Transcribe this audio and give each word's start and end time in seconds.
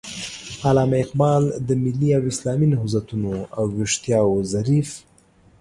علامه 0.67 0.97
اقبال 1.03 1.43
د 1.67 1.69
ملي 1.83 2.09
او 2.17 2.23
اسلامي 2.33 2.67
نهضتونو 2.73 3.31
او 3.57 3.63
ويښتياو 3.77 4.33
ظريف 4.53 4.89